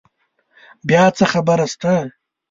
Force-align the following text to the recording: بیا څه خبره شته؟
بیا 0.87 1.03
څه 1.17 1.25
خبره 1.31 1.65
شته؟ 1.71 1.93